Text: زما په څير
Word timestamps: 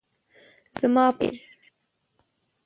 زما 0.81 1.05
په 1.17 1.25
څير 1.29 1.41